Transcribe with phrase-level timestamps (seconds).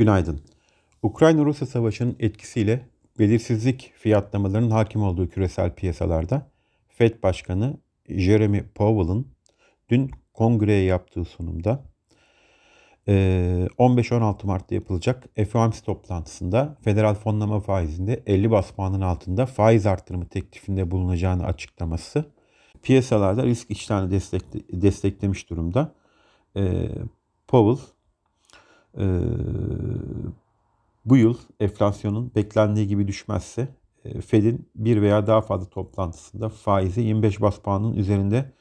[0.00, 0.40] Günaydın.
[1.02, 6.50] Ukrayna-Rusya savaşının etkisiyle belirsizlik fiyatlamalarının hakim olduğu küresel piyasalarda
[6.88, 7.76] Fed Başkanı
[8.08, 9.26] Jeremy Powell'ın
[9.88, 11.84] dün kongreye yaptığı sunumda
[13.06, 20.90] 15-16 Mart'ta yapılacak FOMC toplantısında federal fonlama faizinde 50 bas puanın altında faiz arttırımı teklifinde
[20.90, 22.24] bulunacağını açıklaması
[22.82, 25.94] piyasalarda risk iştahını destekle, desteklemiş durumda.
[27.48, 27.86] Powell
[31.04, 33.68] bu yıl enflasyonun beklendiği gibi düşmezse
[34.26, 38.52] Fed'in bir veya daha fazla toplantısında faizi 25 bas puanın üzerinde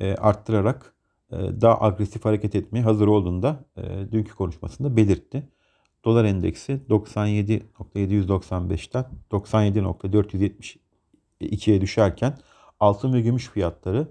[0.00, 0.94] arttırarak
[1.32, 3.64] daha agresif hareket etmeye hazır olduğunu da
[4.12, 5.48] dünkü konuşmasında belirtti.
[6.04, 12.38] Dolar endeksi 97.795'ten 97.472'ye düşerken
[12.80, 14.08] altın ve gümüş fiyatları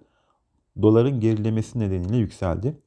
[0.81, 2.77] doların gerilemesi nedeniyle yükseldi.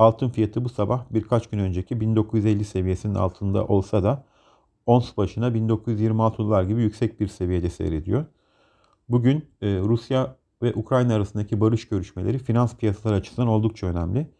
[0.00, 4.24] Altın fiyatı bu sabah birkaç gün önceki 1950 seviyesinin altında olsa da
[4.86, 8.24] ons başına 1926 dolar gibi yüksek bir seviyede seyrediyor.
[9.08, 14.30] Bugün e, Rusya ve Ukrayna arasındaki barış görüşmeleri finans piyasaları açısından oldukça önemli.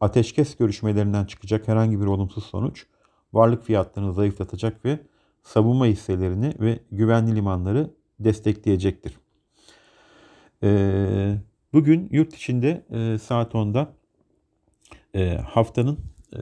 [0.00, 2.86] Ateşkes görüşmelerinden çıkacak herhangi bir olumsuz sonuç
[3.32, 4.98] varlık fiyatlarını zayıflatacak ve
[5.42, 9.18] savunma hisselerini ve güvenli limanları destekleyecektir.
[10.62, 11.36] E,
[11.72, 14.01] bugün yurt içinde e, saat 10'da
[15.14, 15.98] e, haftanın
[16.32, 16.40] e,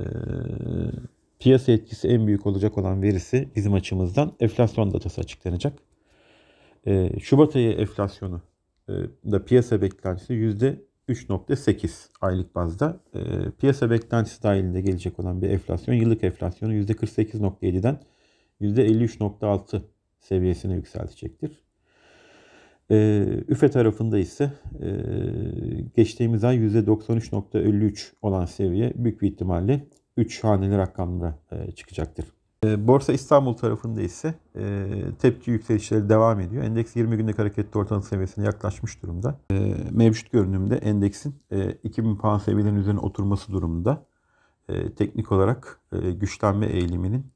[1.38, 5.78] piyasa etkisi en büyük olacak olan verisi bizim açımızdan enflasyon datası açıklanacak.
[6.86, 8.42] E, Şubat ayı enflasyonu
[8.88, 8.92] e,
[9.32, 13.00] da piyasa beklentisi %3.8 aylık bazda.
[13.14, 18.00] E, piyasa beklentisi dahilinde gelecek olan bir enflasyon yıllık enflasyonu %48.7'den
[18.60, 19.82] %53.6
[20.18, 21.69] seviyesine yükseltecektir.
[22.90, 24.52] E, üfe tarafında ise
[24.82, 24.88] e,
[25.96, 32.26] geçtiğimiz ay %93.53 olan seviye büyük bir ihtimalle 3 haneli rakamlara e, çıkacaktır.
[32.64, 34.86] E, Borsa İstanbul tarafında ise e,
[35.18, 36.64] tepki yükselişleri devam ediyor.
[36.64, 39.38] Endeks 20 günlük hareketli ortalama seviyesine yaklaşmış durumda.
[39.50, 44.10] E, mevcut görünümde endeksin e, 2000 puan seviyelerinin üzerine oturması durumunda.
[44.96, 45.80] Teknik olarak
[46.20, 47.26] güçlenme eğiliminin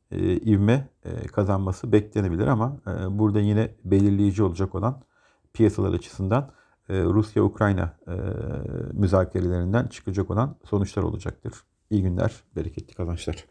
[0.46, 0.88] ivme
[1.32, 2.76] kazanması beklenebilir ama
[3.10, 5.02] burada yine belirleyici olacak olan
[5.54, 6.50] piyasalar açısından
[6.88, 8.14] e, Rusya-Ukrayna e,
[8.92, 11.52] müzakerelerinden çıkacak olan sonuçlar olacaktır.
[11.90, 13.44] İyi günler, bereketli kazançlar.